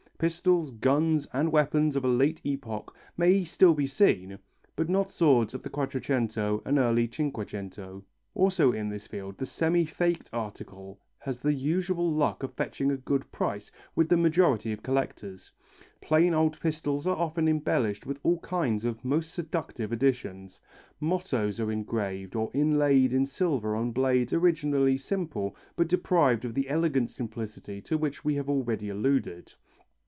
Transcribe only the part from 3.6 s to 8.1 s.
be seen, but not swords of the Quattrocento and early Cinquecento.